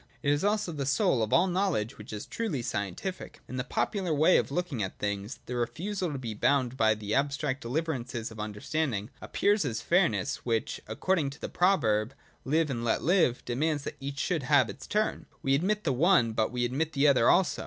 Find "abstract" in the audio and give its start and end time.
7.13-7.61